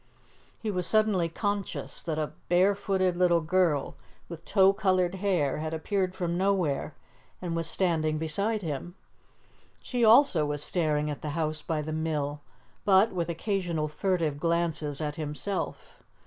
[0.59, 3.93] He was suddenly conscious that a bare footed little girl
[4.29, 6.95] with tow coloured hair had appeared from nowhere,
[7.39, 8.95] and was standing beside him.
[9.79, 12.41] She also was staring at the house by the mill,
[12.83, 15.99] but with occasional furtive glances at himself.